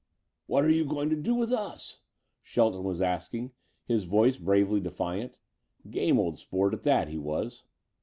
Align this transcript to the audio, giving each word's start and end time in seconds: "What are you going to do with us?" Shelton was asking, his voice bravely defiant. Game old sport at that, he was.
"What 0.47 0.65
are 0.65 0.71
you 0.71 0.83
going 0.83 1.11
to 1.11 1.15
do 1.15 1.35
with 1.35 1.53
us?" 1.53 1.99
Shelton 2.41 2.83
was 2.83 3.03
asking, 3.03 3.51
his 3.85 4.05
voice 4.05 4.37
bravely 4.39 4.79
defiant. 4.79 5.37
Game 5.91 6.17
old 6.17 6.39
sport 6.39 6.73
at 6.73 6.81
that, 6.81 7.07
he 7.09 7.19
was. 7.19 7.65